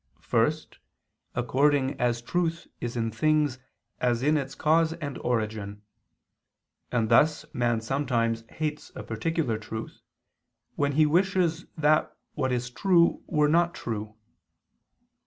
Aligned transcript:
First, 0.23 0.79
according 1.35 1.93
as 2.01 2.23
truth 2.23 2.65
is 2.79 2.97
in 2.97 3.11
things 3.11 3.59
as 3.99 4.23
in 4.23 4.35
its 4.35 4.55
cause 4.55 4.93
and 4.93 5.15
origin. 5.19 5.83
And 6.91 7.09
thus 7.09 7.45
man 7.53 7.81
sometimes 7.81 8.43
hates 8.49 8.91
a 8.95 9.03
particular 9.03 9.59
truth, 9.59 10.01
when 10.73 10.93
he 10.93 11.05
wishes 11.05 11.67
that 11.77 12.17
what 12.33 12.51
is 12.51 12.71
true 12.71 13.21
were 13.27 13.47
not 13.47 13.75
true. 13.75 14.15